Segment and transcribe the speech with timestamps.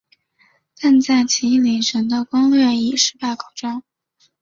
[0.81, 3.83] 但在骑牟礼城的攻略以失败告终。